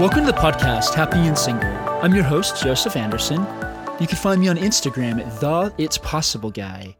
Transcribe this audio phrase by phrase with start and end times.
[0.00, 1.68] Welcome to the podcast, Happy and Single.
[1.68, 3.46] I'm your host, Joseph Anderson.
[4.00, 6.96] You can find me on Instagram at the It's Possible Guy.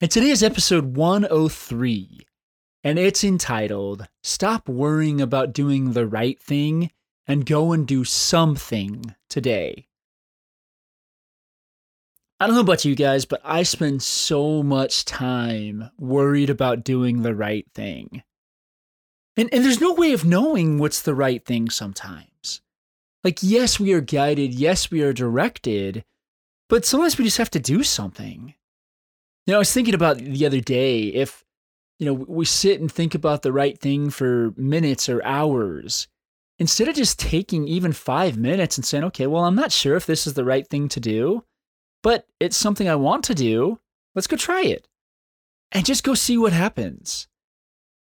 [0.00, 2.26] And today is episode 103,
[2.84, 6.90] and it's entitled Stop Worrying About Doing the Right Thing
[7.26, 9.86] and Go and Do Something Today.
[12.40, 17.20] I don't know about you guys, but I spend so much time worried about doing
[17.20, 18.22] the right thing.
[19.36, 22.24] And, and there's no way of knowing what's the right thing sometimes.
[23.28, 26.02] Like, yes, we are guided, yes, we are directed,
[26.70, 28.54] but sometimes we just have to do something.
[29.44, 31.44] You know, I was thinking about the other day if,
[31.98, 36.08] you know, we sit and think about the right thing for minutes or hours,
[36.58, 40.06] instead of just taking even five minutes and saying, okay, well, I'm not sure if
[40.06, 41.44] this is the right thing to do,
[42.02, 43.78] but it's something I want to do.
[44.14, 44.88] Let's go try it
[45.70, 47.28] and just go see what happens.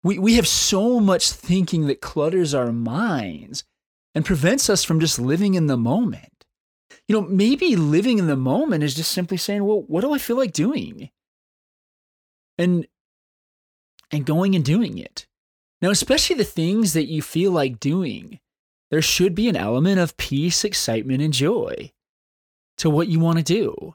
[0.04, 3.64] We, we have so much thinking that clutters our minds
[4.18, 6.44] and prevents us from just living in the moment.
[7.06, 10.18] You know, maybe living in the moment is just simply saying, well, what do I
[10.18, 11.10] feel like doing?
[12.58, 12.88] And
[14.10, 15.28] and going and doing it.
[15.80, 18.40] Now, especially the things that you feel like doing,
[18.90, 21.92] there should be an element of peace, excitement, and joy
[22.78, 23.94] to what you want to do.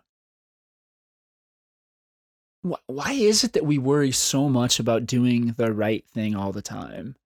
[2.87, 6.61] Why is it that we worry so much about doing the right thing all the
[6.61, 7.17] time?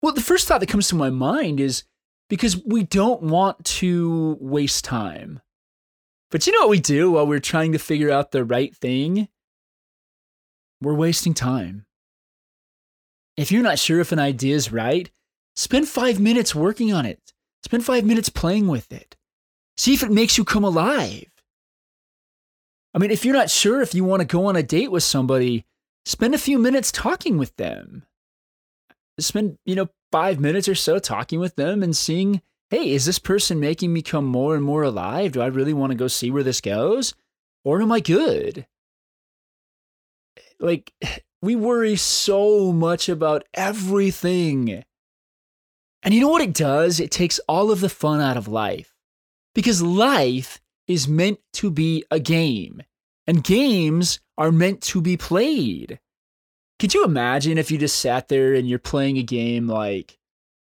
[0.00, 1.84] Well, the first thought that comes to my mind is
[2.30, 5.40] because we don't want to waste time.
[6.30, 9.28] But you know what we do while we're trying to figure out the right thing?
[10.80, 11.86] We're wasting time.
[13.36, 15.10] If you're not sure if an idea is right,
[15.56, 17.20] spend five minutes working on it.
[17.64, 19.16] Spend five minutes playing with it.
[19.76, 21.26] See if it makes you come alive.
[22.94, 25.02] I mean, if you're not sure if you want to go on a date with
[25.02, 25.66] somebody,
[26.04, 28.04] spend a few minutes talking with them.
[29.18, 33.18] Spend, you know, five minutes or so talking with them and seeing, hey, is this
[33.18, 35.32] person making me come more and more alive?
[35.32, 37.14] Do I really want to go see where this goes?
[37.64, 38.66] Or am I good?
[40.58, 40.92] Like,
[41.42, 44.84] we worry so much about everything.
[46.02, 47.00] And you know what it does?
[47.00, 48.94] It takes all of the fun out of life.
[49.54, 52.82] Because life is meant to be a game,
[53.26, 55.98] and games are meant to be played.
[56.80, 60.18] Could you imagine if you just sat there and you're playing a game like,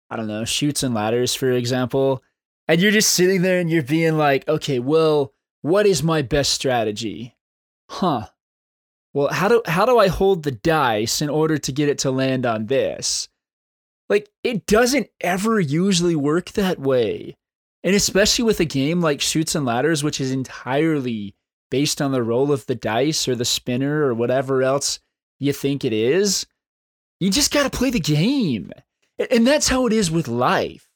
[0.08, 2.22] I don't know, Chutes and Ladders, for example,
[2.66, 6.52] and you're just sitting there and you're being like, okay, well, what is my best
[6.52, 7.36] strategy?
[7.90, 8.28] Huh.
[9.12, 12.10] Well, how do how do I hold the dice in order to get it to
[12.10, 13.28] land on this?
[14.08, 17.36] Like it doesn't ever usually work that way.
[17.84, 21.34] And especially with a game like Chutes and Ladders, which is entirely
[21.70, 25.00] based on the roll of the dice or the spinner or whatever else
[25.38, 26.46] you think it is,
[27.20, 28.72] you just got to play the game.
[29.30, 30.88] And that's how it is with life.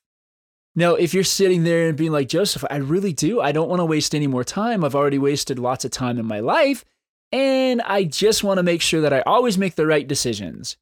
[0.74, 3.40] Now, if you're sitting there and being like, Joseph, I really do.
[3.40, 4.84] I don't want to waste any more time.
[4.84, 6.84] I've already wasted lots of time in my life.
[7.30, 10.76] And I just want to make sure that I always make the right decisions.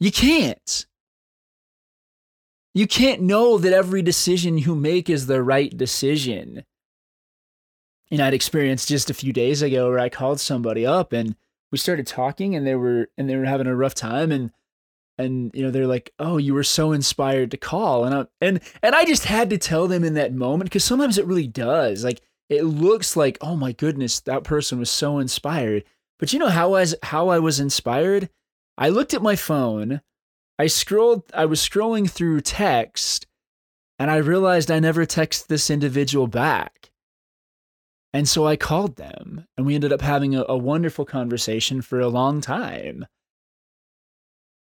[0.00, 0.86] You can't.
[2.74, 6.64] You can't know that every decision you make is the right decision.
[8.10, 11.36] And I'd experienced just a few days ago where I called somebody up and
[11.72, 14.52] we started talking and they were and they were having a rough time and
[15.18, 18.60] and you know they're like, "Oh, you were so inspired to call." And I and
[18.82, 22.04] and I just had to tell them in that moment because sometimes it really does.
[22.04, 25.84] Like it looks like, "Oh my goodness, that person was so inspired."
[26.18, 28.30] But you know how I was, how I was inspired?
[28.78, 30.00] I looked at my phone
[30.62, 33.26] I scrolled, I was scrolling through text
[33.98, 36.91] and I realized I never texted this individual back.
[38.12, 41.98] And so I called them and we ended up having a, a wonderful conversation for
[42.00, 43.06] a long time.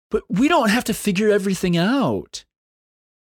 [0.10, 2.46] But we don't have to figure everything out.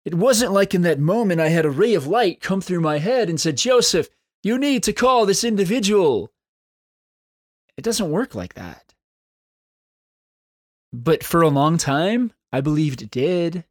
[0.04, 2.98] It wasn't like in that moment I had a ray of light come through my
[2.98, 4.08] head and said, Joseph,
[4.42, 6.30] you need to call this individual.
[7.76, 8.94] It doesn't work like that.
[10.92, 13.64] But for a long time, I believed it did.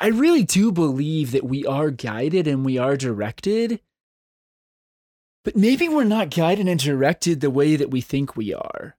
[0.00, 3.80] I really do believe that we are guided and we are directed,
[5.44, 8.96] but maybe we're not guided and directed the way that we think we are.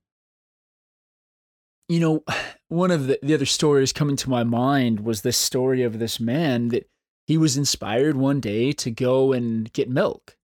[1.90, 2.24] You know,
[2.68, 6.19] one of the, the other stories coming to my mind was this story of this
[6.19, 6.90] man that
[7.25, 10.38] he was inspired one day to go and get milk.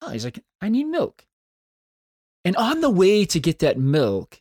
[0.00, 1.26] Oh, he's like, I need milk.
[2.44, 4.40] And on the way to get that milk,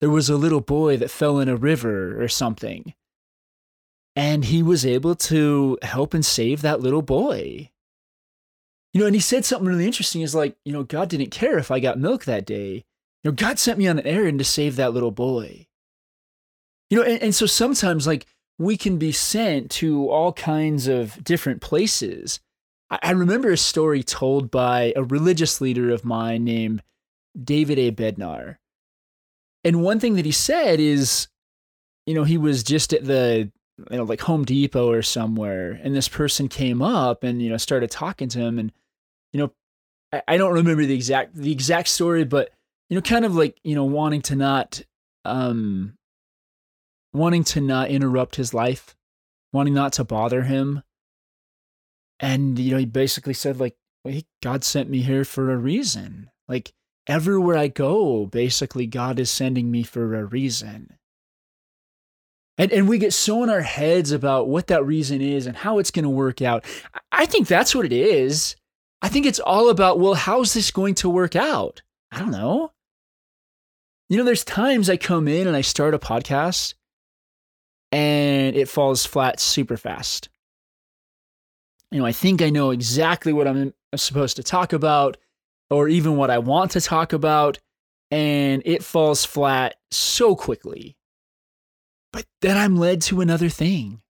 [0.00, 2.94] there was a little boy that fell in a river or something.
[4.14, 7.70] And he was able to help and save that little boy.
[8.92, 11.58] You know, and he said something really interesting is like, you know, God didn't care
[11.58, 12.84] if I got milk that day.
[13.22, 15.66] You know, God sent me on an errand to save that little boy.
[16.90, 18.26] You know, and, and so sometimes like
[18.58, 22.40] we can be sent to all kinds of different places.
[22.90, 26.82] I, I remember a story told by a religious leader of mine named
[27.40, 27.92] David A.
[27.92, 28.56] Bednar.
[29.64, 31.28] And one thing that he said is,
[32.06, 33.52] you know, he was just at the,
[33.90, 37.56] you know, like Home Depot or somewhere, and this person came up and, you know,
[37.56, 38.58] started talking to him.
[38.58, 38.72] And,
[39.32, 39.52] you know,
[40.12, 42.50] I, I don't remember the exact the exact story, but
[42.88, 44.82] you know, kind of like, you know, wanting to not
[45.24, 45.94] um
[47.12, 48.96] wanting to not interrupt his life,
[49.52, 50.82] wanting not to bother him.
[52.20, 56.30] And, you know, he basically said, like, well, God sent me here for a reason.
[56.48, 56.72] Like,
[57.06, 60.97] everywhere I go, basically, God is sending me for a reason.
[62.58, 65.78] And, and we get so in our heads about what that reason is and how
[65.78, 66.64] it's going to work out.
[67.12, 68.56] I think that's what it is.
[69.00, 71.82] I think it's all about, well, how's this going to work out?
[72.10, 72.72] I don't know.
[74.08, 76.74] You know, there's times I come in and I start a podcast
[77.92, 80.28] and it falls flat super fast.
[81.90, 85.16] You know, I think I know exactly what I'm supposed to talk about
[85.70, 87.58] or even what I want to talk about,
[88.10, 90.97] and it falls flat so quickly.
[92.12, 94.00] But then I'm led to another thing.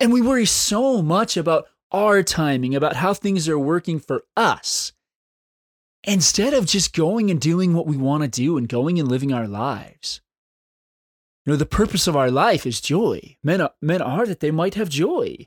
[0.00, 4.92] And we worry so much about our timing, about how things are working for us,
[6.04, 9.32] instead of just going and doing what we want to do and going and living
[9.32, 10.20] our lives.
[11.44, 13.36] You know, the purpose of our life is joy.
[13.42, 15.46] Men are, men are that they might have joy.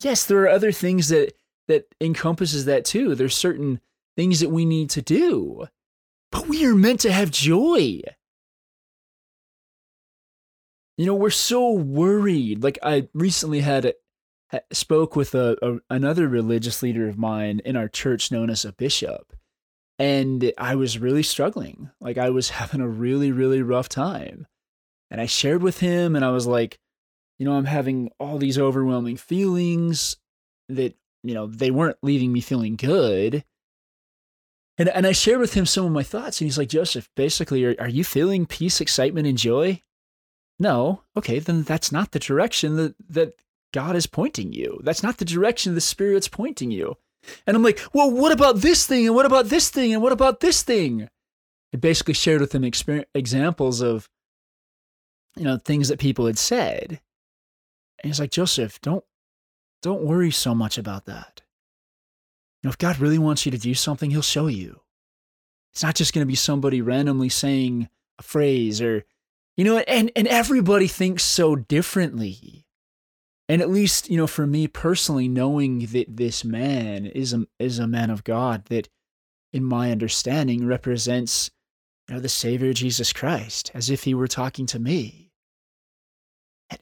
[0.00, 1.34] Yes, there are other things that
[1.66, 3.14] that encompasses that too.
[3.14, 3.80] There's certain
[4.16, 5.66] things that we need to do.
[6.30, 8.02] But we are meant to have joy.
[10.96, 12.62] You know, we're so worried.
[12.62, 13.94] Like I recently had
[14.72, 18.72] spoke with a, a another religious leader of mine in our church known as a
[18.72, 19.32] bishop.
[19.98, 21.90] And I was really struggling.
[22.00, 24.46] Like I was having a really really rough time.
[25.10, 26.78] And I shared with him, and I was like,
[27.38, 30.16] you know, I'm having all these overwhelming feelings
[30.68, 33.44] that, you know, they weren't leaving me feeling good.
[34.76, 37.64] And, and I shared with him some of my thoughts, and he's like, Joseph, basically,
[37.64, 39.82] are, are you feeling peace, excitement, and joy?
[40.58, 41.02] No.
[41.16, 43.34] Okay, then that's not the direction that, that
[43.72, 44.80] God is pointing you.
[44.82, 46.96] That's not the direction the Spirit's pointing you.
[47.46, 49.06] And I'm like, well, what about this thing?
[49.06, 49.92] And what about this thing?
[49.92, 51.08] And what about this thing?
[51.72, 52.64] I basically shared with him
[53.14, 54.08] examples of
[55.36, 57.00] you know, things that people had said.
[58.02, 59.04] And he's like, Joseph, don't
[59.82, 61.42] don't worry so much about that.
[62.62, 64.80] You know, if God really wants you to do something, he'll show you.
[65.72, 69.04] It's not just going to be somebody randomly saying a phrase or
[69.56, 72.66] you know, and and everybody thinks so differently.
[73.46, 77.78] And at least, you know, for me personally, knowing that this man is a is
[77.78, 78.88] a man of God that
[79.52, 81.50] in my understanding represents
[82.08, 85.24] you know, the Savior Jesus Christ, as if he were talking to me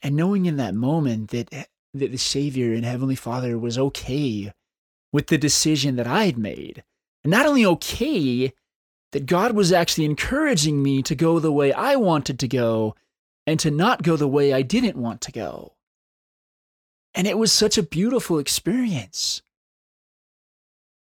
[0.02, 1.64] and knowing in that moment that eh,
[1.94, 4.52] that the Savior and Heavenly Father was okay
[5.12, 6.84] with the decision that I had made.
[7.22, 8.54] And not only okay,
[9.12, 12.94] that God was actually encouraging me to go the way I wanted to go
[13.46, 15.74] and to not go the way I didn't want to go.
[17.14, 19.42] And it was such a beautiful experience.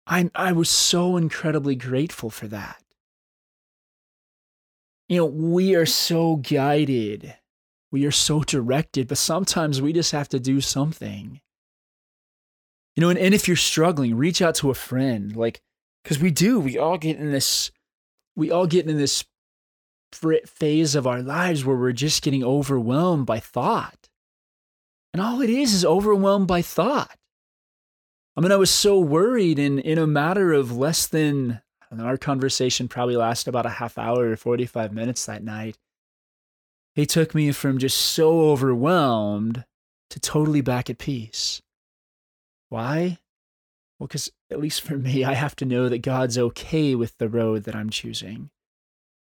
[0.06, 2.83] I, I was so incredibly grateful for that.
[5.09, 7.35] You know, we are so guided
[7.95, 11.40] we are so directed, but sometimes we just have to do something.
[12.97, 15.37] You know, and, and if you're struggling, reach out to a friend.
[15.37, 15.62] Like,
[16.02, 17.71] because we do, we all get in this,
[18.37, 19.25] we all get in this
[20.47, 24.09] phase of our lives where we're just getting overwhelmed by thought.
[25.12, 27.17] And all it is is overwhelmed by thought.
[28.37, 31.61] I mean, I was so worried, and in a matter of less than,
[31.97, 35.79] our conversation probably lasted about a half hour or 45 minutes that night.
[36.95, 39.64] He took me from just so overwhelmed
[40.11, 41.62] to totally back at peace.
[42.69, 43.19] Why?
[44.04, 47.26] Well, because at least for me, I have to know that God's okay with the
[47.26, 48.50] road that I'm choosing.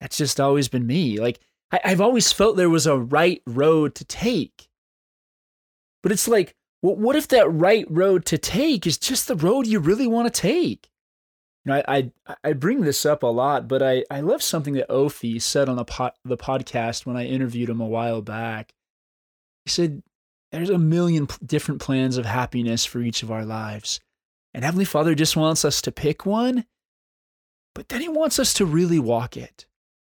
[0.00, 1.20] That's just always been me.
[1.20, 1.38] Like,
[1.70, 4.66] I, have always felt there was a right road to take.
[6.02, 9.68] But it's like, well, what if that right road to take is just the road
[9.68, 10.90] you really want to take?
[11.64, 14.74] You know, I, I, I bring this up a lot, but I, I love something
[14.74, 18.72] that Ophi said on the pod, the podcast when I interviewed him a while back.
[19.64, 20.02] He said,
[20.50, 24.00] "There's a million different plans of happiness for each of our lives,
[24.56, 26.64] and Heavenly Father just wants us to pick one,
[27.74, 29.66] but then He wants us to really walk it.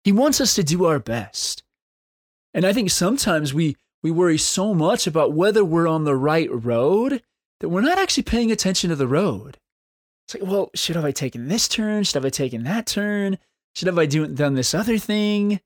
[0.05, 1.63] He wants us to do our best.
[2.53, 6.51] And I think sometimes we we worry so much about whether we're on the right
[6.53, 7.23] road
[7.61, 9.59] that we're not actually paying attention to the road."
[10.27, 12.05] It's like, well, should have I taken this turn?
[12.05, 13.39] Should have I taken that turn?
[13.75, 15.61] Should have I do, done this other thing?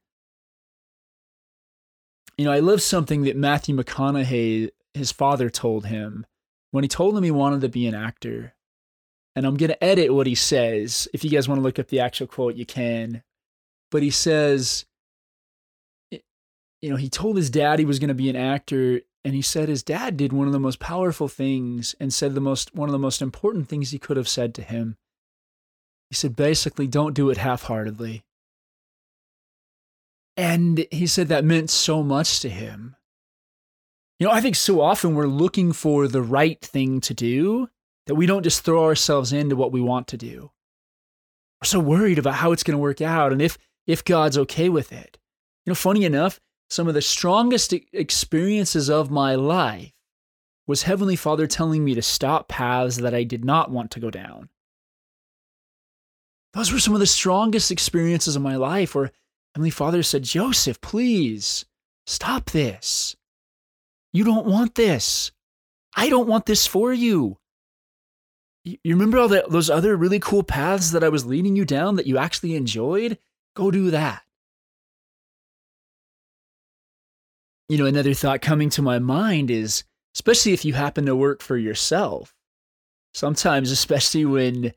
[2.36, 6.26] You know, I love something that Matthew McConaughey, his father, told him
[6.70, 8.54] when he told him he wanted to be an actor.
[9.38, 11.06] And I'm going to edit what he says.
[11.14, 13.22] If you guys want to look up the actual quote, you can.
[13.88, 14.84] But he says,
[16.10, 19.02] you know, he told his dad he was going to be an actor.
[19.24, 22.40] And he said his dad did one of the most powerful things and said the
[22.40, 24.96] most, one of the most important things he could have said to him.
[26.10, 28.24] He said, basically, don't do it half heartedly.
[30.36, 32.96] And he said that meant so much to him.
[34.18, 37.68] You know, I think so often we're looking for the right thing to do
[38.08, 40.50] that we don't just throw ourselves into what we want to do.
[41.60, 44.68] We're so worried about how it's going to work out and if if God's okay
[44.68, 45.18] with it.
[45.64, 49.92] You know, funny enough, some of the strongest experiences of my life
[50.66, 54.10] was Heavenly Father telling me to stop paths that I did not want to go
[54.10, 54.50] down.
[56.52, 59.10] Those were some of the strongest experiences of my life where
[59.54, 61.64] Heavenly Father said, Joseph, please
[62.06, 63.16] stop this.
[64.12, 65.32] You don't want this.
[65.96, 67.37] I don't want this for you.
[68.82, 71.96] You remember all that, those other really cool paths that I was leading you down
[71.96, 73.18] that you actually enjoyed?
[73.54, 74.22] Go do that.
[77.68, 79.84] You know, another thought coming to my mind is
[80.14, 82.34] especially if you happen to work for yourself,
[83.14, 84.72] sometimes, especially when,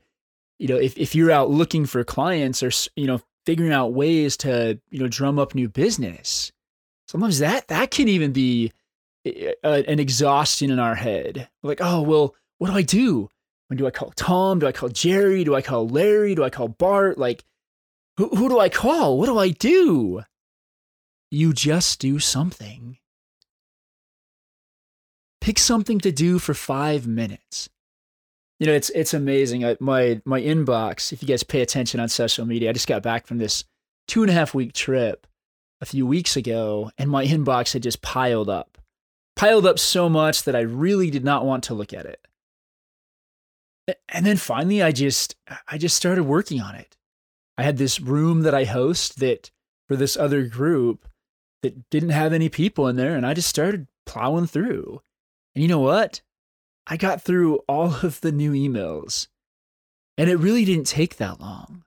[0.58, 4.36] you know, if, if you're out looking for clients or, you know, figuring out ways
[4.36, 6.52] to, you know, drum up new business,
[7.08, 8.72] sometimes that, that can even be
[9.26, 11.48] uh, an exhaustion in our head.
[11.62, 13.28] like, oh, well, what do I do?
[13.72, 14.58] When do I call Tom?
[14.58, 15.44] Do I call Jerry?
[15.44, 16.34] Do I call Larry?
[16.34, 17.16] Do I call Bart?
[17.16, 17.42] Like,
[18.18, 19.16] who, who do I call?
[19.16, 20.20] What do I do?
[21.30, 22.98] You just do something.
[25.40, 27.70] Pick something to do for five minutes.
[28.60, 29.64] You know, it's it's amazing.
[29.64, 31.10] I, my my inbox.
[31.10, 33.64] If you guys pay attention on social media, I just got back from this
[34.06, 35.26] two and a half week trip
[35.80, 38.76] a few weeks ago, and my inbox had just piled up
[39.34, 42.28] piled up so much that I really did not want to look at it.
[44.08, 45.36] And then finally I just
[45.68, 46.96] I just started working on it.
[47.58, 49.50] I had this room that I host that
[49.88, 51.06] for this other group
[51.62, 55.00] that didn't have any people in there and I just started plowing through.
[55.54, 56.22] And you know what?
[56.86, 59.28] I got through all of the new emails.
[60.18, 61.84] And it really didn't take that long.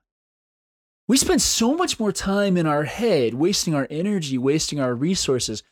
[1.08, 5.62] We spend so much more time in our head, wasting our energy, wasting our resources,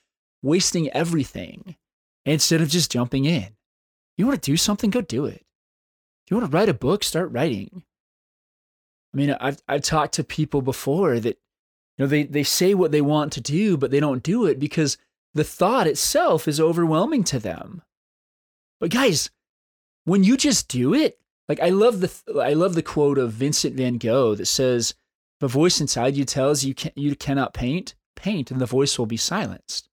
[0.42, 1.76] wasting everything
[2.24, 3.56] instead of just jumping in.
[4.16, 5.44] You want to do something, go do it.
[6.28, 7.84] You want to write a book, start writing.
[9.12, 11.38] I mean, I've I've talked to people before that
[11.96, 14.58] you know they they say what they want to do, but they don't do it
[14.58, 14.96] because
[15.34, 17.82] the thought itself is overwhelming to them.
[18.80, 19.30] But guys,
[20.04, 23.76] when you just do it, like I love the I love the quote of Vincent
[23.76, 24.94] van Gogh that says,
[25.40, 29.06] "The voice inside you tells you can you cannot paint, paint, and the voice will
[29.06, 29.88] be silenced."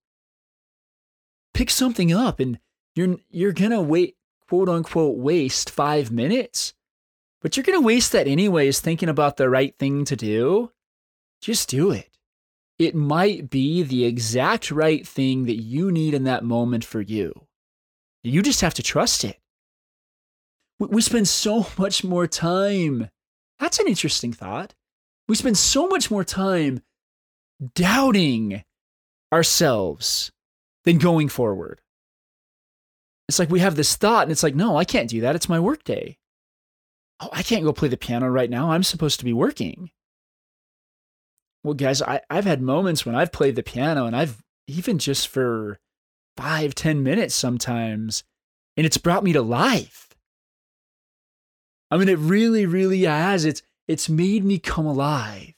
[1.54, 2.60] pick something up and
[2.96, 4.16] you're you're gonna wait
[4.52, 6.74] quote unquote waste five minutes
[7.42, 10.72] but you're gonna waste that anyways thinking about the right thing to do.
[11.42, 12.10] Just do it.
[12.78, 17.48] It might be the exact right thing that you need in that moment for you.
[18.24, 19.40] You just have to trust it.
[20.80, 23.10] We spend so much more time
[23.60, 24.74] that's an interesting thought.
[25.28, 26.82] We spend so much more time
[27.76, 28.64] doubting
[29.32, 30.32] ourselves
[30.84, 31.82] than going forward.
[33.32, 35.38] It's like we have this thought, and it's like, no, I can't do that.
[35.38, 36.18] It's my work day.
[37.22, 38.72] Oh, I can't go play the piano right now.
[38.72, 39.90] I'm supposed to be working.
[41.64, 45.30] Well, guys, I, I've had moments when I've played the piano, and I've even just
[45.30, 45.80] for
[46.36, 48.26] five, ten minutes sometimes,
[48.76, 50.10] and it's brought me to life.
[51.90, 53.46] I mean, it really, really has.
[53.46, 55.54] It's it's made me come alive.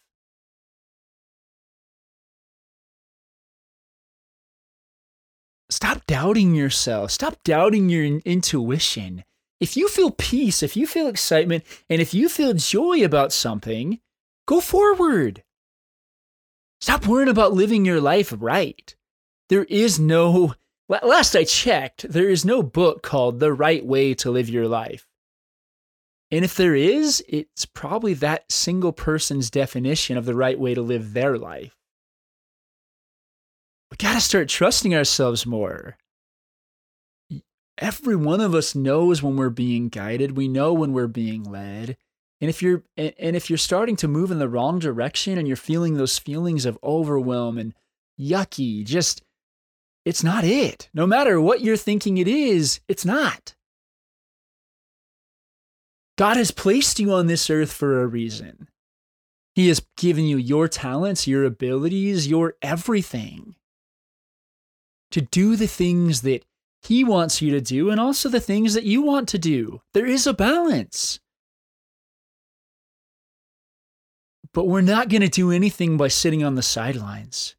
[5.73, 7.09] Stop doubting yourself.
[7.09, 9.23] Stop doubting your intuition.
[9.59, 13.99] If you feel peace, if you feel excitement, and if you feel joy about something,
[14.45, 15.41] go forward.
[16.79, 18.95] Stop worrying about living your life right.
[19.49, 20.53] There is no,
[20.87, 25.07] last I checked, there is no book called The Right Way to Live Your Life.
[26.29, 30.83] And if there is, it's probably that single person's definition of the right way to
[30.83, 31.75] live their life
[33.93, 35.97] we got to start trusting ourselves more.
[37.77, 40.35] Every one of us knows when we're being guided.
[40.35, 41.95] We know when we're being led.
[42.41, 45.55] And if you're and if you're starting to move in the wrong direction and you're
[45.55, 47.75] feeling those feelings of overwhelm and
[48.19, 49.21] yucky, just
[50.05, 50.89] it's not it.
[50.95, 53.53] No matter what you're thinking it is, it's not.
[56.17, 58.69] God has placed you on this earth for a reason.
[59.53, 63.55] He has given you your talents, your abilities, your everything.
[65.13, 66.43] To do the things that
[66.81, 69.81] He wants you to do and also the things that you want to do.
[69.93, 71.19] There is a balance.
[74.53, 77.55] But we're not going to do anything by sitting on the sidelines.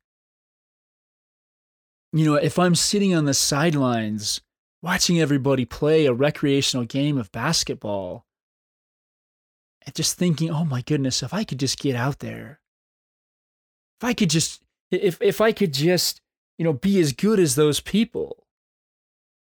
[2.13, 4.41] You know, if I'm sitting on the sidelines
[4.83, 8.27] watching everybody play a recreational game of basketball
[9.87, 12.59] and just thinking, oh my goodness, if I could just get out there,
[14.01, 16.21] if I could just, if, if I could just,
[16.59, 18.47] you know, be as good as those people.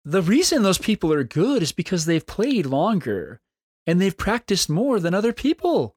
[0.05, 3.41] The reason those people are good is because they've played longer
[3.87, 5.97] and they've practiced more than other people.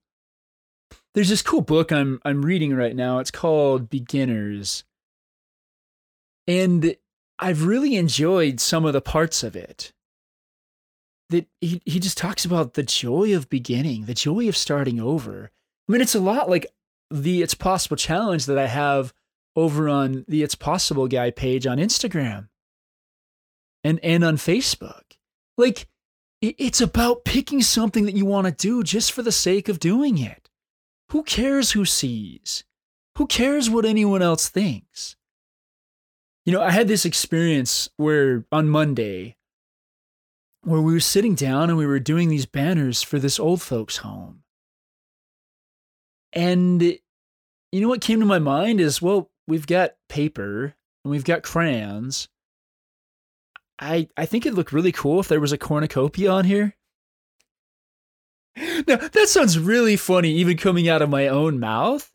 [1.14, 3.20] There's this cool book I'm I'm reading right now.
[3.20, 4.84] It's called Beginners.
[6.48, 6.96] And
[7.38, 9.94] I've really enjoyed some of the parts of it.
[11.30, 15.52] That he, he just talks about the joy of beginning, the joy of starting over.
[15.88, 16.66] I mean, it's a lot like
[17.12, 19.14] the It's Possible challenge that I have
[19.56, 22.50] over on the It's Possible guy page on Instagram
[23.84, 25.04] and, and on Facebook.
[25.58, 25.88] Like,
[26.42, 30.18] it's about picking something that you want to do just for the sake of doing
[30.18, 30.50] it.
[31.10, 32.64] Who cares who sees?
[33.18, 35.18] Who cares what anyone else thinks?
[36.46, 39.36] You know, I had this experience where on Monday,
[40.64, 43.98] where we were sitting down and we were doing these banners for this old folks'
[43.98, 44.44] home.
[46.32, 51.26] And you know what came to my mind is well, we've got paper and we've
[51.26, 52.30] got crayons.
[53.80, 56.76] I I think it'd look really cool if there was a cornucopia on here.
[58.88, 62.12] Now, that sounds really funny, even coming out of my own mouth.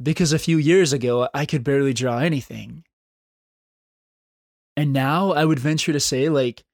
[0.00, 2.84] Because a few years ago, I could barely draw anything.
[4.76, 6.64] And now I would venture to say, like,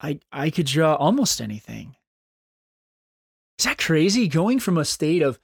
[0.00, 1.96] I, I could draw almost anything.
[3.58, 4.28] Is that crazy?
[4.28, 5.38] Going from a state of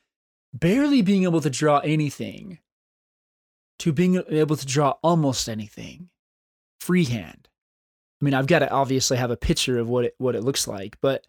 [0.53, 2.59] barely being able to draw anything
[3.81, 6.11] to being able to draw almost anything
[6.81, 7.49] freehand.
[8.21, 10.69] I mean, I've got to obviously have a picture of what it, what it looks
[10.69, 11.27] like, but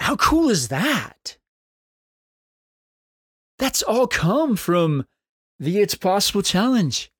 [0.00, 1.38] how cool is that?
[3.58, 5.06] That's all come from
[5.60, 7.12] the It's Possible challenge.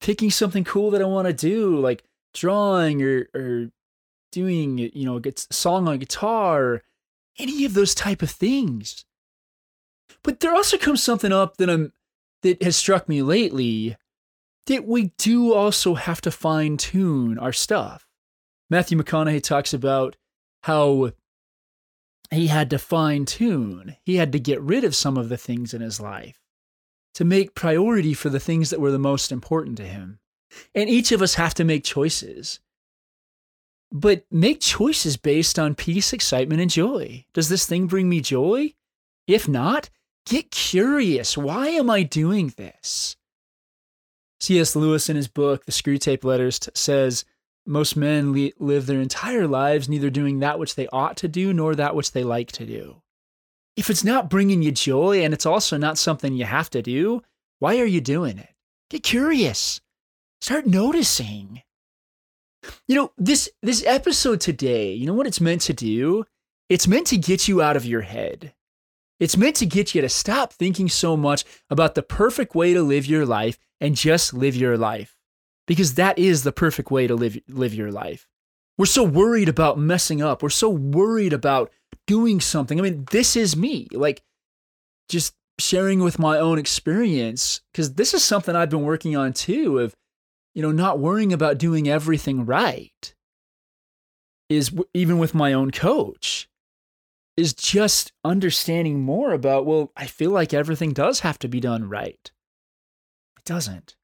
[0.00, 3.70] Picking something cool that I want to do, like drawing or, or
[4.30, 6.82] doing, you know, a song on guitar,
[7.38, 9.04] any of those type of things.
[10.22, 11.92] But there also comes something up that I'm
[12.44, 13.96] that has struck me lately
[14.66, 18.06] that we do also have to fine tune our stuff.
[18.70, 20.16] Matthew McConaughey talks about
[20.62, 21.12] how
[22.30, 23.96] he had to fine tune.
[24.04, 26.40] He had to get rid of some of the things in his life
[27.14, 30.18] to make priority for the things that were the most important to him.
[30.74, 32.60] And each of us have to make choices.
[33.92, 37.24] But make choices based on peace, excitement, and joy.
[37.32, 38.74] Does this thing bring me joy?
[39.26, 39.90] If not,
[40.26, 41.36] get curious.
[41.36, 43.16] Why am I doing this?
[44.40, 44.76] C.S.
[44.76, 47.24] Lewis, in his book, The Screwtape Letters, says
[47.66, 51.52] most men li- live their entire lives neither doing that which they ought to do
[51.52, 53.00] nor that which they like to do.
[53.76, 57.22] If it's not bringing you joy and it's also not something you have to do,
[57.58, 58.50] why are you doing it?
[58.90, 59.80] Get curious.
[60.40, 61.62] Start noticing.
[62.86, 66.24] You know, this this episode today, you know what it's meant to do?
[66.68, 68.54] It's meant to get you out of your head.
[69.20, 72.82] It's meant to get you to stop thinking so much about the perfect way to
[72.82, 75.16] live your life and just live your life
[75.66, 78.26] because that is the perfect way to live live your life.
[78.76, 80.42] We're so worried about messing up.
[80.42, 81.70] We're so worried about
[82.06, 82.78] doing something.
[82.78, 83.86] I mean, this is me.
[83.92, 84.22] Like
[85.08, 89.78] just sharing with my own experience cuz this is something I've been working on too
[89.78, 89.94] of
[90.54, 93.14] you know, not worrying about doing everything right.
[94.48, 96.48] Is even with my own coach
[97.36, 101.88] is just understanding more about, well, I feel like everything does have to be done
[101.88, 102.30] right.
[103.38, 103.96] It doesn't.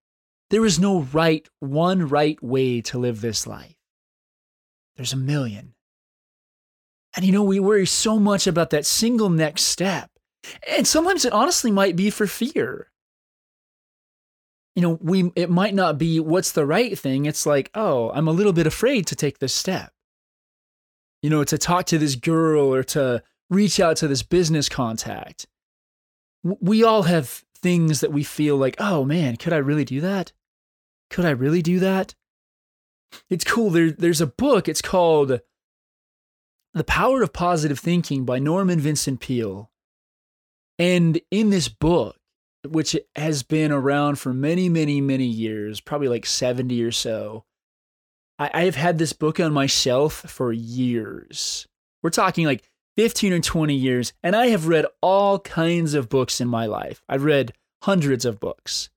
[0.51, 3.77] There is no right, one right way to live this life.
[4.97, 5.75] There's a million.
[7.15, 10.11] And you know, we worry so much about that single next step.
[10.69, 12.91] And sometimes it honestly might be for fear.
[14.75, 17.27] You know, we it might not be what's the right thing.
[17.27, 19.93] It's like, oh, I'm a little bit afraid to take this step.
[21.23, 25.47] You know, to talk to this girl or to reach out to this business contact.
[26.43, 30.33] We all have things that we feel like, oh man, could I really do that?
[31.11, 32.15] Could I really do that?
[33.29, 33.71] It's cool.
[33.71, 34.69] There, there's a book.
[34.69, 35.41] It's called
[36.73, 39.71] The Power of Positive Thinking by Norman Vincent Peale.
[40.79, 42.17] And in this book,
[42.67, 47.45] which has been around for many, many, many years, probably like 70 or so,
[48.41, 51.67] I, have had this book on my shelf for years.
[52.03, 52.65] We're talking like
[52.97, 57.03] 15 or 20 years, and I have read all kinds of books in my life.
[57.07, 58.89] I've read hundreds of books.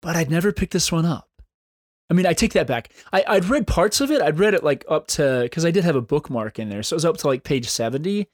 [0.00, 1.28] but I'd never picked this one up.
[2.10, 2.92] I mean, I take that back.
[3.12, 4.20] I, I'd read parts of it.
[4.20, 6.82] I'd read it like up to, because I did have a bookmark in there.
[6.82, 8.28] So it was up to like page 70,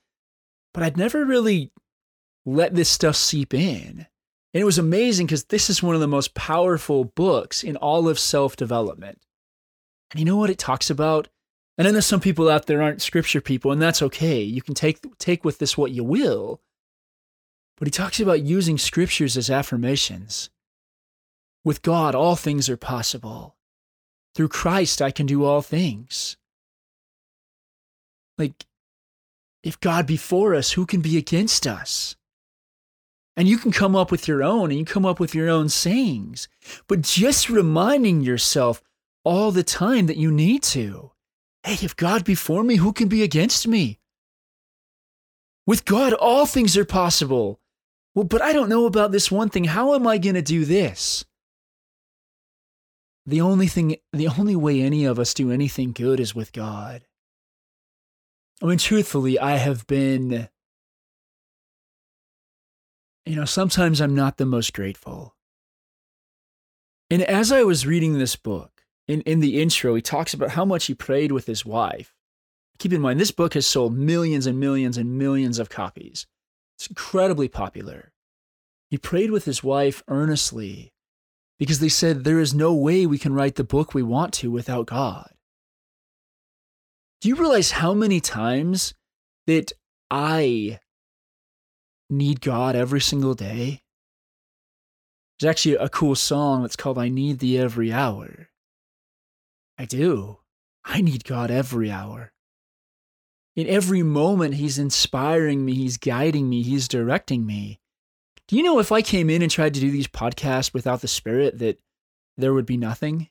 [0.75, 1.71] but I'd never really
[2.45, 4.07] let this stuff seep in.
[4.53, 8.09] And it was amazing because this is one of the most powerful books in all
[8.09, 9.21] of self development.
[10.11, 11.29] And you know what it talks about?
[11.79, 14.43] And I know some people out there aren't scripture people, and that's okay.
[14.43, 16.61] You can take, take with this what you will.
[17.77, 20.51] But he talks about using scriptures as affirmations.
[21.65, 23.57] With God, all things are possible.
[24.35, 26.37] Through Christ, I can do all things.
[28.37, 28.67] Like,
[29.63, 32.17] if God be for us, who can be against us?
[33.37, 35.69] And you can come up with your own and you come up with your own
[35.69, 36.49] sayings,
[36.87, 38.83] but just reminding yourself
[39.25, 41.13] all the time that you need to.
[41.63, 43.99] Hey, if God be for me, who can be against me?
[45.67, 47.61] With God, all things are possible.
[48.15, 49.65] Well, but I don't know about this one thing.
[49.65, 51.25] How am I going to do this?
[53.27, 57.03] The only thing, the only way any of us do anything good is with God.
[58.63, 60.49] I mean, truthfully, I have been,
[63.25, 65.37] you know, sometimes I'm not the most grateful.
[67.11, 68.80] And as I was reading this book,
[69.11, 72.15] in, in the intro, he talks about how much he prayed with his wife.
[72.79, 76.29] Keep in mind, this book has sold millions and millions and millions of copies.
[76.79, 78.13] It's incredibly popular.
[78.89, 80.93] He prayed with his wife earnestly
[81.59, 84.51] because they said, There is no way we can write the book we want to
[84.51, 85.31] without God.
[87.21, 88.95] Do you realize how many times
[89.49, 89.73] that
[90.09, 90.79] I
[92.09, 93.83] need God every single day?
[95.41, 98.50] There's actually a cool song that's called I Need Thee Every Hour.
[99.81, 100.37] I do.
[100.85, 102.35] I need God every hour.
[103.57, 107.81] In every moment, He's inspiring me, He's guiding me, He's directing me.
[108.47, 111.09] Do you know if I came in and tried to do these podcasts without the
[111.09, 111.81] Spirit, that
[112.37, 113.31] there would be nothing?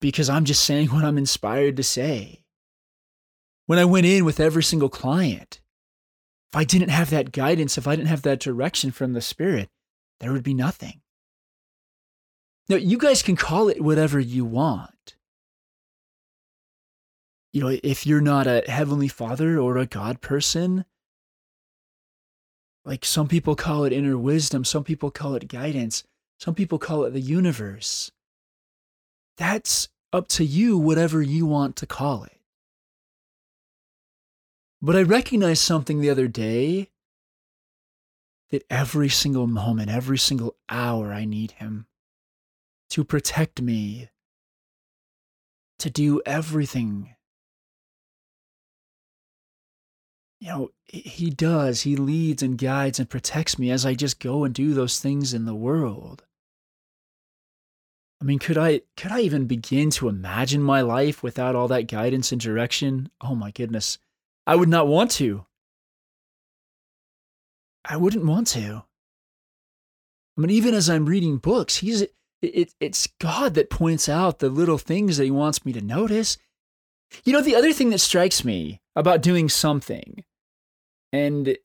[0.00, 2.44] Because I'm just saying what I'm inspired to say.
[3.66, 5.60] When I went in with every single client,
[6.52, 9.68] if I didn't have that guidance, if I didn't have that direction from the Spirit,
[10.20, 11.00] there would be nothing.
[12.68, 15.14] Now, you guys can call it whatever you want.
[17.52, 20.84] You know, if you're not a Heavenly Father or a God person,
[22.84, 26.04] like some people call it inner wisdom, some people call it guidance,
[26.38, 28.10] some people call it the universe.
[29.38, 32.40] That's up to you, whatever you want to call it.
[34.82, 36.90] But I recognized something the other day
[38.50, 41.86] that every single moment, every single hour, I need Him
[42.90, 44.08] to protect me,
[45.78, 47.14] to do everything.
[50.40, 51.82] You know, he does.
[51.82, 55.32] He leads and guides and protects me as I just go and do those things
[55.34, 56.24] in the world.
[58.20, 61.88] I mean, could I could I even begin to imagine my life without all that
[61.88, 63.10] guidance and direction?
[63.20, 63.98] Oh my goodness.
[64.46, 65.44] I would not want to.
[67.84, 68.84] I wouldn't want to.
[70.36, 72.04] I mean, even as I'm reading books, he's
[72.54, 76.38] it, it's God that points out the little things that He wants me to notice.
[77.24, 80.24] You know, the other thing that strikes me about doing something
[81.12, 81.56] and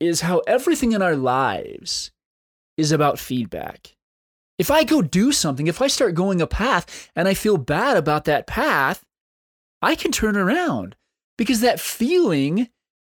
[0.00, 2.10] is how everything in our lives
[2.76, 3.96] is about feedback.
[4.58, 7.96] If I go do something, if I start going a path and I feel bad
[7.96, 9.04] about that path,
[9.80, 10.96] I can turn around
[11.38, 12.68] because that feeling,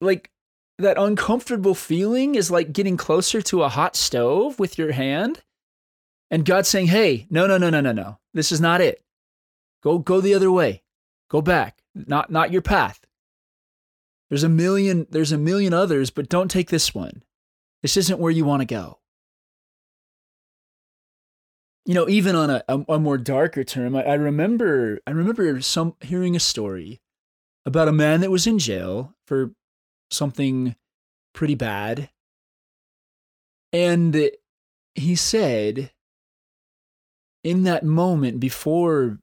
[0.00, 0.30] like
[0.78, 5.42] that uncomfortable feeling, is like getting closer to a hot stove with your hand
[6.30, 8.18] and God's saying, "Hey, no, no, no, no, no, no.
[8.32, 9.02] This is not it.
[9.82, 10.82] Go go the other way.
[11.30, 11.82] Go back.
[11.94, 13.00] Not not your path.
[14.28, 17.22] There's a million there's a million others, but don't take this one.
[17.82, 18.98] This isn't where you want to go."
[21.86, 25.60] You know, even on a, a, a more darker term, I, I remember I remember
[25.60, 27.02] some hearing a story
[27.66, 29.52] about a man that was in jail for
[30.10, 30.76] something
[31.34, 32.10] pretty bad.
[33.72, 34.30] And
[34.94, 35.90] he said
[37.44, 39.18] in that moment before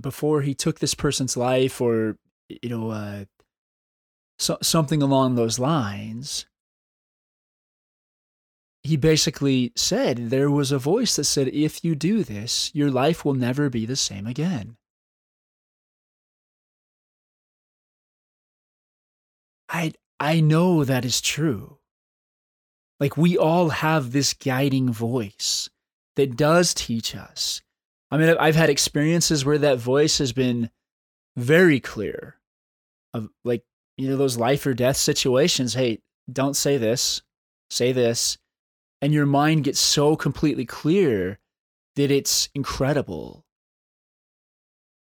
[0.00, 3.24] before he took this person's life or you know uh,
[4.38, 6.46] so, something along those lines
[8.82, 13.24] he basically said there was a voice that said if you do this your life
[13.24, 14.76] will never be the same again
[19.68, 21.78] i i know that is true.
[22.98, 25.68] Like we all have this guiding voice
[26.16, 27.62] that does teach us.
[28.10, 30.70] I mean, I've had experiences where that voice has been
[31.36, 32.36] very clear
[33.14, 33.64] of like,
[33.96, 35.74] you know, those life or death situations.
[35.74, 36.00] Hey,
[36.32, 37.22] don't say this,
[37.70, 38.38] say this.
[39.02, 41.38] and your mind gets so completely clear
[41.96, 43.44] that it's incredible.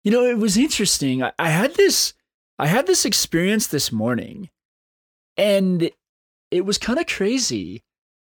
[0.04, 1.22] You know, it was interesting.
[1.22, 2.14] I, I had this
[2.58, 4.50] I had this experience this morning
[5.36, 5.90] and
[6.50, 7.84] it was kind of crazy.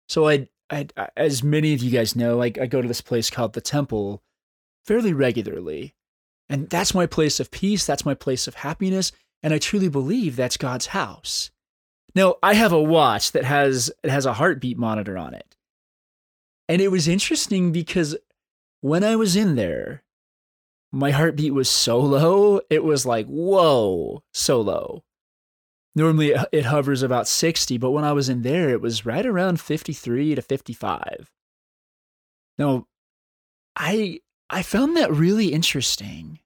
[0.09, 3.31] So I, I, as many of you guys know, I, I go to this place
[3.31, 4.22] called the Temple
[4.85, 5.94] fairly regularly,
[6.48, 7.87] and that's my place of peace.
[7.87, 11.50] That's my place of happiness, and I truly believe that's God's house.
[12.14, 15.57] Now I have a watch that has it has a heartbeat monitor on it,
[16.68, 18.16] and it was interesting because
[18.81, 20.02] when I was in there,
[20.92, 22.61] my heartbeat was so low.
[22.70, 25.04] It was like whoa, so low.
[25.98, 29.61] Normally it hovers about 60, but when I was in there, it was right around
[29.61, 31.28] 53 to 55.
[32.56, 32.87] Now,
[33.74, 36.38] I I found that really interesting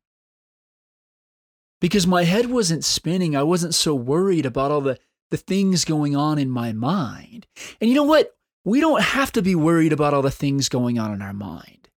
[1.82, 3.36] because my head wasn't spinning.
[3.36, 4.98] I wasn't so worried about all the,
[5.30, 7.46] the things going on in my mind.
[7.78, 8.34] And you know what?
[8.64, 11.90] We don't have to be worried about all the things going on in our mind.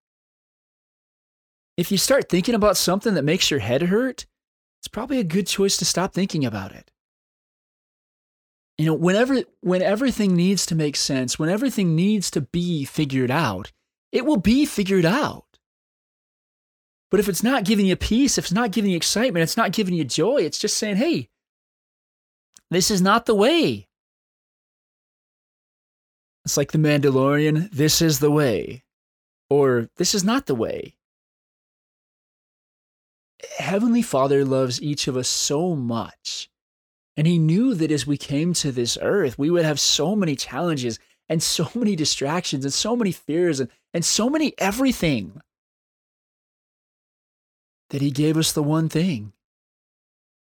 [1.77, 4.27] If you start thinking about something that makes your head hurt,
[4.81, 6.91] it's probably a good choice to stop thinking about it
[8.79, 13.31] you know whenever when everything needs to make sense when everything needs to be figured
[13.31, 13.73] out
[14.13, 15.45] it will be figured out.
[17.11, 19.73] But if it's not giving you peace if it's not giving you excitement it's not
[19.73, 21.29] giving you joy it's just saying hey
[22.71, 23.89] this is not the way.
[26.45, 28.83] It's like the mandalorian this is the way
[29.49, 30.97] or this is not the way.
[33.59, 36.51] Heavenly father loves each of us so much
[37.17, 40.35] and he knew that as we came to this earth, we would have so many
[40.35, 40.99] challenges
[41.29, 45.41] and so many distractions and so many fears and, and so many everything
[47.91, 49.33] that he gave us the one thing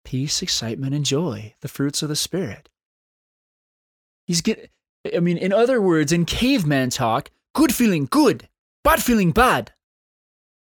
[0.05, 2.69] peace, excitement, and joy, the fruits of the Spirit.
[4.27, 4.71] He's get,
[5.15, 8.49] I mean, in other words, in caveman talk, good feeling good,
[8.83, 9.73] bad feeling bad.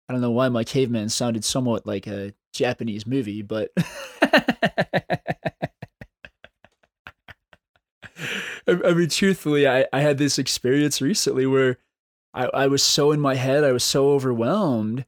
[0.08, 3.72] I don't know why my caveman sounded somewhat like a Japanese movie, but
[8.68, 11.78] I, mean, truthfully, I, I had this experience recently where
[12.34, 15.06] I, I was so in my head, I was so overwhelmed.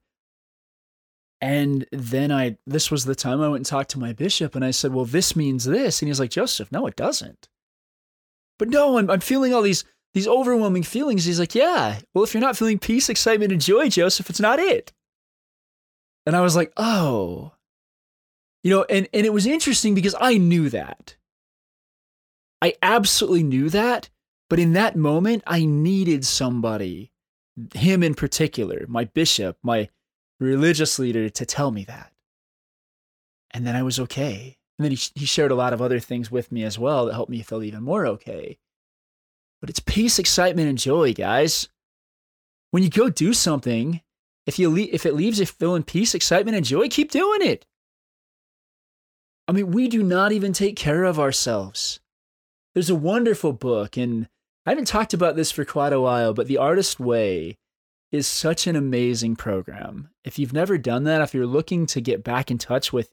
[1.42, 4.66] And then I, this was the time I went and talked to my bishop and
[4.66, 6.02] I said, well, this means this.
[6.02, 7.48] And he's like, Joseph, no, it doesn't.
[8.58, 11.26] But no, I'm, I'm feeling all these, these overwhelming feelings.
[11.26, 14.60] He's like, yeah, well, if you're not feeling peace, excitement, and joy, Joseph, it's not
[14.60, 14.94] it.
[16.26, 17.54] And I was like, oh,
[18.64, 21.16] you know, and, and it was interesting because I knew that.
[22.62, 24.10] I absolutely knew that,
[24.50, 27.12] but in that moment, I needed somebody,
[27.74, 29.90] him in particular, my bishop, my
[30.40, 32.12] religious leader, to tell me that.
[33.52, 34.58] And then I was okay.
[34.78, 37.14] And then he, he shared a lot of other things with me as well that
[37.14, 38.58] helped me feel even more okay.
[39.60, 41.68] But it's peace, excitement, and joy, guys.
[42.72, 44.02] When you go do something,
[44.46, 47.66] if you le- if it leaves you feeling peace, excitement, and joy, keep doing it.
[49.48, 52.00] I mean, we do not even take care of ourselves.
[52.78, 54.30] There's a wonderful book, and
[54.64, 57.58] I haven't talked about this for quite a while, but The Artist Way
[58.12, 60.10] is such an amazing program.
[60.24, 63.10] If you've never done that, if you're looking to get back in touch with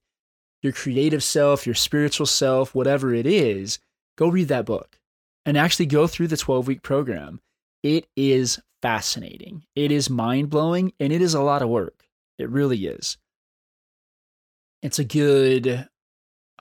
[0.61, 3.79] your creative self, your spiritual self, whatever it is,
[4.19, 5.01] go read that book
[5.47, 7.41] and actually go through the 12 week program.
[7.83, 9.65] It is fascinating.
[9.75, 12.05] It is mind blowing and it is a lot of work.
[12.37, 13.17] It really is.
[14.83, 15.89] It's a good,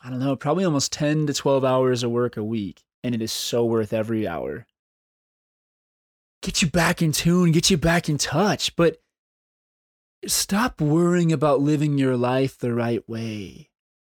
[0.02, 3.22] I don't know, probably almost 10 to 12 hours of work a week and it
[3.22, 4.66] is so worth every hour.
[6.42, 8.98] Get you back in tune, get you back in touch, but
[10.26, 13.70] stop worrying about living your life the right way.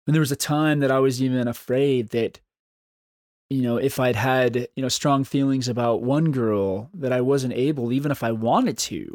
[0.07, 2.41] And there was a time that I was even afraid that,
[3.51, 7.55] you know, if I'd had, you know, strong feelings about one girl, that I wasn't
[7.55, 9.15] able, even if I wanted to,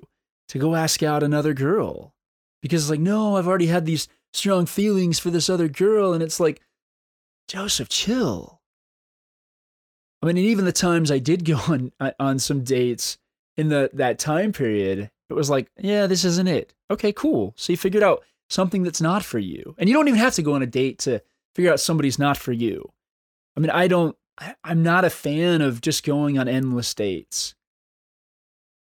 [0.50, 2.14] to go ask out another girl.
[2.62, 6.14] Because it's like, no, I've already had these strong feelings for this other girl.
[6.14, 6.62] And it's like,
[7.48, 8.62] Joseph, chill.
[10.24, 13.18] I mean, even the times I did go on uh, on some dates
[13.58, 16.74] in the that time period, it was like, yeah, this isn't it.
[16.90, 17.54] Okay, cool.
[17.58, 20.42] So you figured out something that's not for you, and you don't even have to
[20.42, 21.22] go on a date to
[21.56, 22.94] figure out somebody's not for you.
[23.58, 24.16] I mean, I don't.
[24.64, 27.54] I'm not a fan of just going on endless dates.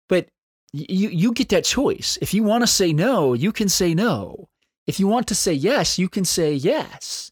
[0.08, 0.30] But
[0.72, 2.18] you you get that choice.
[2.22, 4.48] If you want to say no, you can say no.
[4.88, 7.32] If you want to say yes, you can say yes.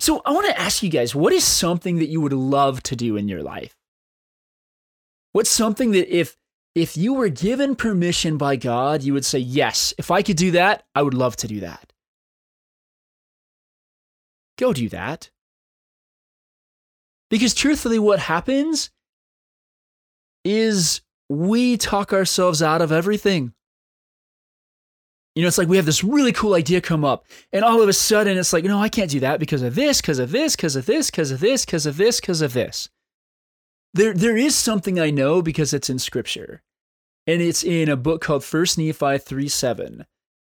[0.00, 2.96] So I want to ask you guys, what is something that you would love to
[2.96, 3.76] do in your life?
[5.32, 6.36] What's something that if
[6.74, 10.52] if you were given permission by God, you would say, "Yes, if I could do
[10.52, 11.92] that, I would love to do that."
[14.56, 15.30] Go do that.
[17.30, 18.90] Because truthfully what happens
[20.44, 23.52] is we talk ourselves out of everything.
[25.38, 27.88] You know, it's like we have this really cool idea come up, and all of
[27.88, 30.56] a sudden it's like, no, I can't do that because of this, because of this,
[30.56, 32.88] because of this, because of this, because of this, because of this.
[33.94, 36.64] There, there is something I know because it's in scripture.
[37.24, 40.06] And it's in a book called First Nephi 3 7.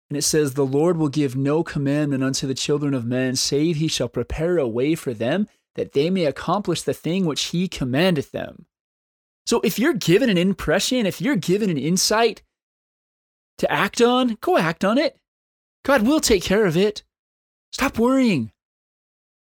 [0.09, 3.77] And it says, The Lord will give no commandment unto the children of men, save
[3.77, 7.69] he shall prepare a way for them, that they may accomplish the thing which he
[7.69, 8.65] commandeth them.
[9.45, 12.41] So if you're given an impression, if you're given an insight
[13.61, 15.17] to act on, go act on it.
[15.83, 17.03] God will take care of it.
[17.71, 18.51] Stop worrying.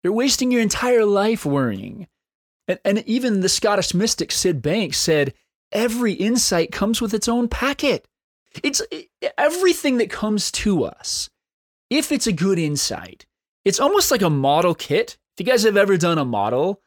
[0.02, 2.08] You're wasting your entire life worrying.
[2.66, 5.34] And, and even the Scottish mystic Syd Banks said,
[5.72, 8.06] every insight comes with its own packet.
[8.62, 8.82] It's
[9.36, 11.28] everything that comes to us.
[11.90, 13.26] If it's a good insight,
[13.64, 15.18] it's almost like a model kit.
[15.36, 16.80] If you guys have ever done a model,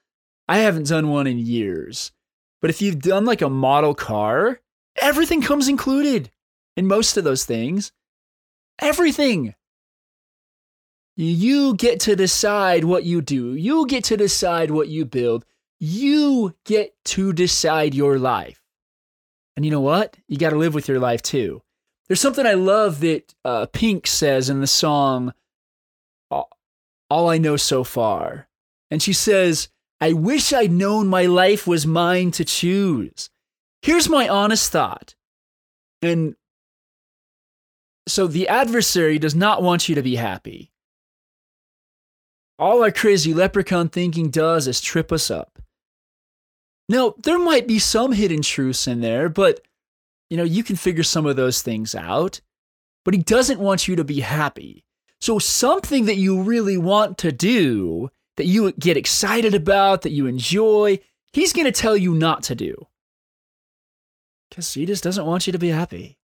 [0.47, 2.11] I haven't done one in years.
[2.61, 4.59] But if you've done like a model car,
[4.95, 6.31] everything comes included
[6.75, 7.91] in most of those things.
[8.79, 9.55] Everything.
[11.15, 13.53] You get to decide what you do.
[13.53, 15.45] You get to decide what you build.
[15.79, 18.61] You get to decide your life.
[19.55, 20.15] And you know what?
[20.27, 21.61] You got to live with your life too.
[22.07, 25.33] There's something I love that uh, Pink says in the song
[26.29, 28.47] All I Know So Far.
[28.89, 33.29] And she says, I wish I'd known my life was mine to choose.
[33.81, 35.15] Here's my honest thought.
[36.01, 36.35] And
[38.07, 40.71] so the adversary does not want you to be happy.
[42.57, 45.59] All our crazy leprechaun thinking does is trip us up.
[46.87, 49.61] Now, there might be some hidden truths in there, but
[50.29, 52.39] you know, you can figure some of those things out.
[53.03, 54.85] But he doesn't want you to be happy.
[55.19, 60.27] So something that you really want to do, that you get excited about, that you
[60.27, 60.99] enjoy,
[61.33, 62.87] he's going to tell you not to do.
[64.51, 66.17] Cuz he just doesn't want you to be happy.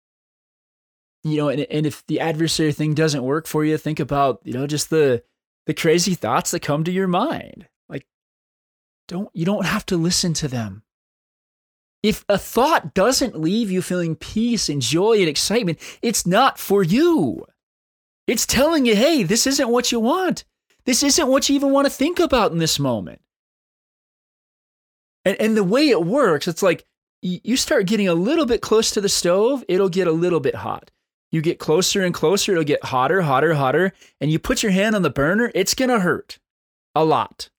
[1.24, 4.54] You know, and, and if the adversary thing doesn't work for you, think about, you
[4.54, 5.24] know, just the
[5.66, 7.68] the crazy thoughts that come to your mind.
[7.90, 8.06] Like
[9.08, 10.84] don't you don't have to listen to them.
[12.04, 16.84] If a thought doesn't leave you feeling peace and joy and excitement, it's not for
[16.84, 17.46] you.
[18.28, 20.46] It's telling you, hey, this isn't what you want.
[20.86, 23.22] This isn't what you even want to think about in this moment.
[25.26, 26.86] And, and the way it works, it's like
[27.22, 30.56] you start getting a little bit close to the stove, it'll get a little bit
[30.56, 30.92] hot.
[31.38, 33.94] You get closer and closer, it'll get hotter, hotter, hotter.
[34.20, 36.40] And you put your hand on the burner, it's going to hurt
[36.96, 37.50] a lot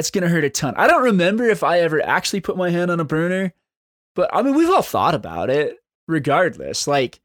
[0.00, 0.74] it's going to hurt a ton.
[0.76, 3.52] I don't remember if I ever actually put my hand on a burner,
[4.16, 5.76] but I mean, we've all thought about it
[6.08, 6.86] regardless.
[6.86, 7.20] Like,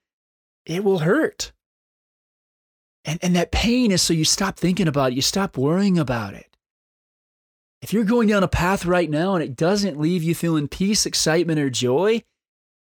[0.66, 1.54] it will hurt.
[3.06, 6.34] And, and that pain is so you stop thinking about it, you stop worrying about
[6.34, 6.58] it.
[7.82, 11.06] If you're going down a path right now and it doesn't leave you feeling peace,
[11.06, 12.24] excitement, or joy,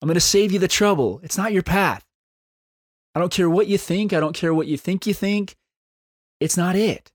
[0.04, 1.22] I'm going to save you the trouble.
[1.24, 2.04] It's not your path.
[3.16, 4.12] I don't care what you think.
[4.12, 5.56] I don't care what you think you think.
[6.42, 7.13] It's not it.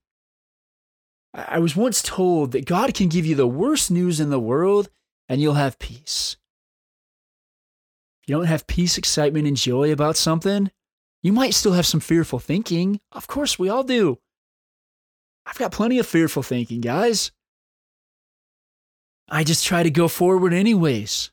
[1.35, 4.89] I was once told that God can give you the worst news in the world
[5.27, 6.37] and you'll have peace.
[8.23, 10.71] If you don't have peace, excitement, and joy about something,
[11.21, 13.01] you might still have some fearful thinking.
[13.11, 14.17] Of course, we all do.
[15.45, 17.31] I've got plenty of fearful thinking, guys.
[19.29, 21.29] I just try to go forward anyways.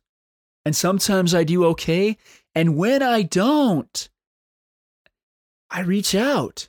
[0.66, 2.16] And sometimes I do okay.
[2.52, 4.09] And when I don't,
[5.70, 6.68] I reach out.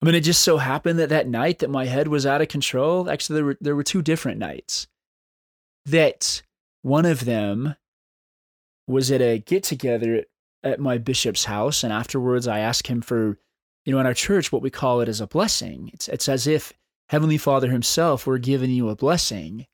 [0.00, 2.46] I mean, it just so happened that that night that my head was out of
[2.46, 4.86] control, actually, there were, there were two different nights.
[5.84, 6.42] That
[6.82, 7.74] one of them
[8.86, 10.24] was at a get together
[10.62, 11.82] at my bishop's house.
[11.82, 13.38] And afterwards, I asked him for,
[13.84, 15.90] you know, in our church, what we call it as a blessing.
[15.92, 16.72] It's, it's as if
[17.08, 19.66] Heavenly Father Himself were giving you a blessing.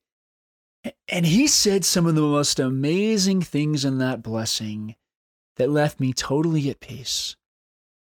[1.08, 4.96] And he said some of the most amazing things in that blessing
[5.56, 7.36] that left me totally at peace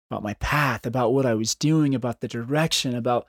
[0.10, 3.28] about my path, about what I was doing, about the direction, about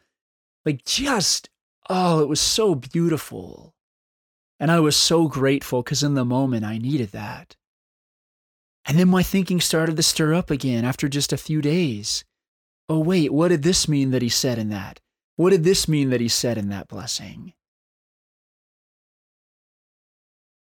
[0.64, 1.49] like just,
[1.89, 3.75] oh, it was so beautiful.
[4.61, 7.57] And I was so grateful because in the moment I needed that.
[8.87, 12.25] And then my thinking started to stir up again after just a few days.
[12.89, 15.01] Oh, wait, what did this mean that he said in that?
[15.37, 17.55] What did this mean that he said in that blessing?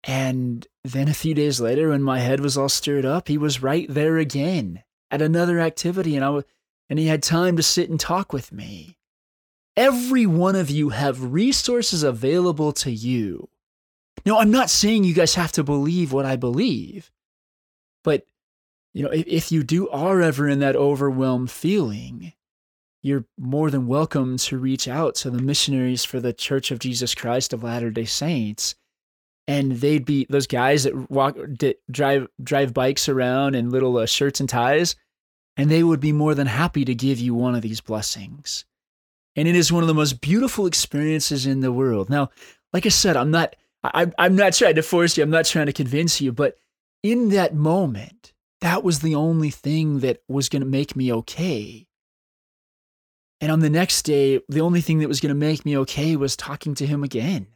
[0.04, 3.62] And then a few days later, when my head was all stirred up, he was
[3.62, 6.46] right there again at another activity and I w-
[6.90, 8.98] and he had time to sit and talk with me.
[9.78, 13.50] Every one of you have resources available to you.
[14.26, 17.12] Now, I'm not saying you guys have to believe what I believe,
[18.04, 18.26] but
[18.94, 22.34] you know, if, if you do are ever in that overwhelmed feeling,
[23.02, 27.16] you're more than welcome to reach out to the missionaries for the Church of Jesus
[27.16, 28.76] Christ of Latter-day Saints.
[29.50, 34.06] And they'd be those guys that walk, that drive, drive bikes around in little uh,
[34.06, 34.96] shirts and ties,
[35.58, 38.64] and they would be more than happy to give you one of these blessings.
[39.36, 42.12] And it is one of the most beautiful experiences in the world.
[42.12, 42.30] Now,
[42.74, 45.24] like I said, I'm not, I, I'm not trying to force you.
[45.24, 46.60] I'm not trying to convince you, but
[47.02, 51.88] in that moment, that was the only thing that was going to make me okay.
[53.42, 56.16] And on the next day, the only thing that was going to make me okay
[56.16, 57.48] was talking to him again.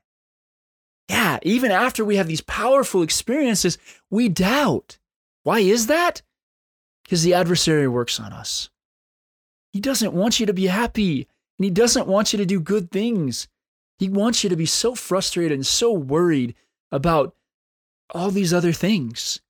[1.10, 3.78] Yeah, even after we have these powerful experiences,
[4.10, 4.97] we doubt.
[5.43, 6.22] Why is that?
[7.04, 8.70] Because the adversary works on us.
[9.74, 11.28] He doesn't want you to be happy,
[11.58, 13.47] and he doesn't want you to do good things.
[13.99, 16.56] He wants you to be so frustrated and so worried
[16.91, 17.36] about
[18.12, 19.41] all these other things.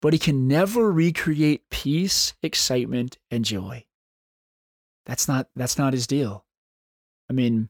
[0.00, 3.84] But he can never recreate peace, excitement, and joy.
[5.06, 6.44] That's not that's not his deal.
[7.28, 7.68] I mean,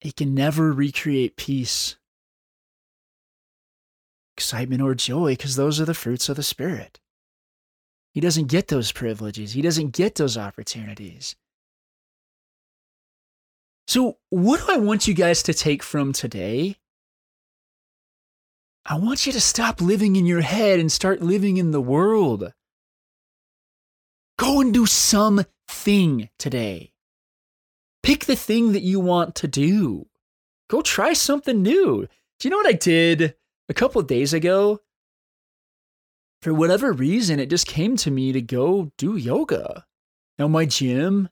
[0.00, 1.96] he can never recreate peace,
[4.36, 6.98] excitement, or joy because those are the fruits of the Spirit.
[8.12, 11.36] He doesn't get those privileges, he doesn't get those opportunities.
[13.86, 16.76] So, what do I want you guys to take from today?
[18.86, 22.52] I want you to stop living in your head and start living in the world.
[24.38, 26.89] Go and do something today.
[28.02, 30.06] Pick the thing that you want to do.
[30.68, 32.06] Go try something new.
[32.38, 33.34] Do you know what I did
[33.68, 34.80] a couple days ago?
[36.42, 39.84] For whatever reason, it just came to me to go do yoga.
[40.38, 41.28] Now, my gym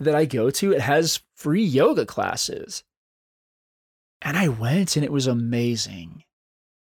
[0.00, 2.82] that I go to, it has free yoga classes.
[4.22, 6.24] And I went and it was amazing.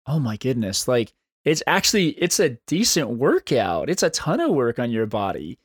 [0.05, 0.87] Oh my goodness.
[0.87, 1.13] Like,
[1.43, 3.89] it's actually it's a decent workout.
[3.89, 5.59] It's a ton of work on your body.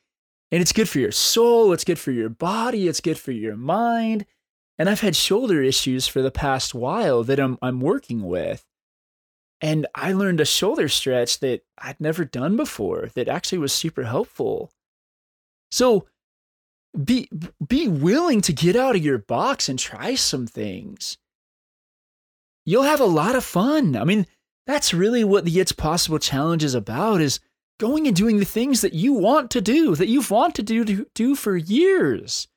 [0.51, 3.55] And it's good for your soul, it's good for your body, it's good for your
[3.55, 4.25] mind.
[4.77, 8.65] And I've had shoulder issues for the past while that I'm I'm working with.
[9.61, 14.03] And I learned a shoulder stretch that I'd never done before that actually was super
[14.03, 14.71] helpful.
[15.71, 16.07] So
[17.01, 17.29] be
[17.65, 21.17] be willing to get out of your box and try some things.
[22.65, 23.95] You'll have a lot of fun.
[23.95, 24.27] I mean,
[24.65, 27.39] that's really what the It's Possible Challenge is about is
[27.79, 31.05] going and doing the things that you want to do, that you've wanted to do,
[31.13, 32.47] do for years.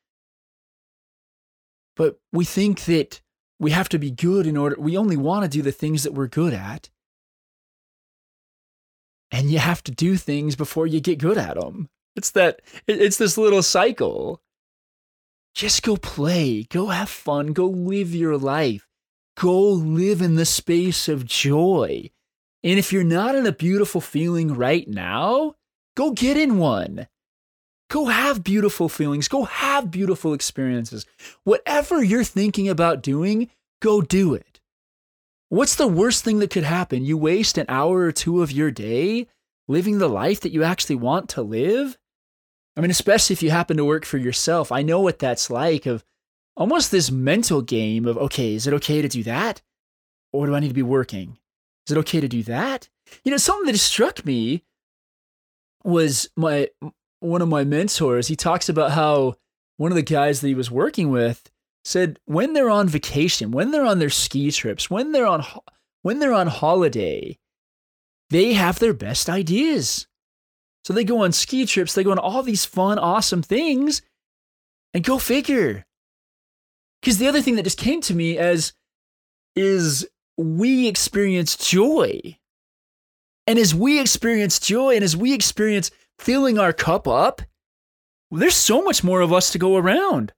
[1.96, 3.20] But we think that
[3.58, 6.12] we have to be good in order, we only want to do the things that
[6.12, 6.90] we're good at.
[9.30, 11.88] And you have to do things before you get good at them.
[12.14, 14.40] It's that, it's this little cycle.
[15.54, 18.86] Just go play, go have fun, go live your life.
[19.36, 22.10] Go live in the space of joy.
[22.66, 25.54] And if you're not in a beautiful feeling right now,
[25.96, 27.06] go get in one.
[27.88, 29.28] Go have beautiful feelings.
[29.28, 31.06] Go have beautiful experiences.
[31.44, 33.50] Whatever you're thinking about doing,
[33.80, 34.58] go do it.
[35.48, 37.04] What's the worst thing that could happen?
[37.04, 39.28] You waste an hour or two of your day
[39.68, 41.96] living the life that you actually want to live?
[42.76, 44.72] I mean, especially if you happen to work for yourself.
[44.72, 46.02] I know what that's like of
[46.56, 49.62] almost this mental game of okay, is it okay to do that?
[50.32, 51.38] Or do I need to be working?
[51.86, 52.88] Is it okay to do that?
[53.24, 54.64] You know, something that struck me
[55.84, 56.68] was my
[57.20, 58.28] one of my mentors.
[58.28, 59.36] He talks about how
[59.76, 61.50] one of the guys that he was working with
[61.84, 65.44] said when they're on vacation, when they're on their ski trips, when they're on
[66.02, 67.38] when they're on holiday,
[68.30, 70.06] they have their best ideas.
[70.84, 74.02] So they go on ski trips, they go on all these fun, awesome things,
[74.94, 75.84] and go figure.
[77.00, 78.72] Because the other thing that just came to me as
[79.54, 82.36] is we experience joy.
[83.46, 87.42] And as we experience joy and as we experience filling our cup up,
[88.30, 90.32] there's so much more of us to go around.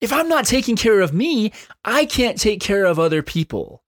[0.00, 1.52] If I'm not taking care of me,
[1.84, 3.82] I can't take care of other people.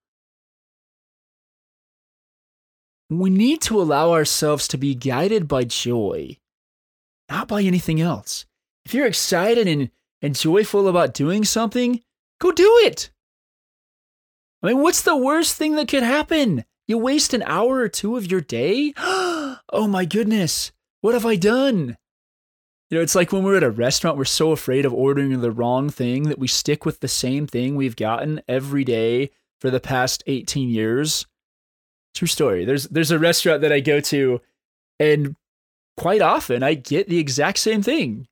[3.10, 6.38] We need to allow ourselves to be guided by joy,
[7.30, 8.46] not by anything else.
[8.84, 12.02] If you're excited and and joyful about doing something,
[12.40, 13.10] go do it.
[14.62, 16.64] I mean, what's the worst thing that could happen?
[16.86, 18.92] You waste an hour or two of your day?
[18.96, 21.96] oh my goodness, what have I done?
[22.90, 25.52] You know, it's like when we're at a restaurant, we're so afraid of ordering the
[25.52, 29.30] wrong thing that we stick with the same thing we've gotten every day
[29.60, 31.26] for the past 18 years.
[32.14, 32.64] True story.
[32.64, 34.40] There's there's a restaurant that I go to
[34.98, 35.36] and
[35.96, 38.26] quite often I get the exact same thing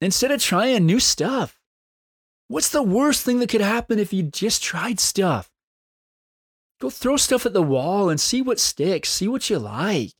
[0.00, 1.53] instead of trying new stuff.
[2.48, 5.50] What's the worst thing that could happen if you just tried stuff?
[6.80, 10.12] Go throw stuff at the wall and see what sticks, see what you like.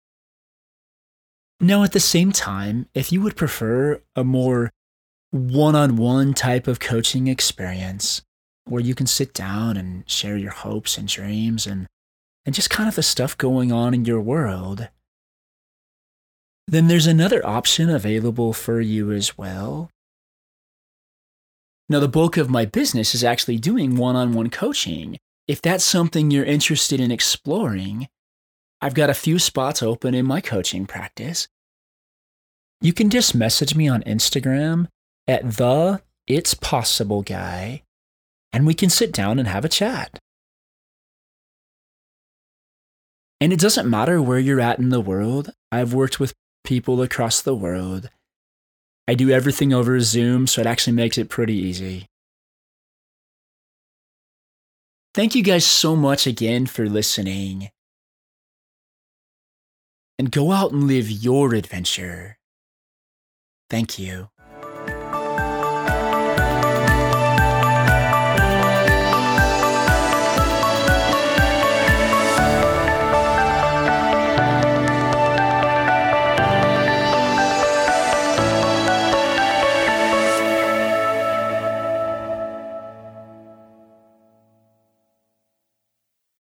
[1.59, 4.69] Now, at the same time, if you would prefer a more
[5.31, 8.21] one on one type of coaching experience
[8.65, 11.87] where you can sit down and share your hopes and dreams and,
[12.45, 14.87] and just kind of the stuff going on in your world,
[16.67, 19.89] then there's another option available for you as well.
[21.91, 25.17] Now, the bulk of my business is actually doing one on one coaching.
[25.47, 28.07] If that's something you're interested in exploring,
[28.79, 31.47] I've got a few spots open in my coaching practice.
[32.79, 34.87] You can just message me on Instagram
[35.27, 37.81] at the It's Possible Guy,
[38.53, 40.19] and we can sit down and have a chat.
[43.41, 45.49] And it doesn't matter where you're at in the world.
[45.71, 46.33] I've worked with
[46.63, 48.09] people across the world
[49.09, 52.05] I do everything over Zoom, so it actually makes it pretty easy.
[55.15, 57.71] Thank you guys so much again for listening.
[60.19, 62.37] And go out and live your adventure.
[63.67, 64.29] Thank you.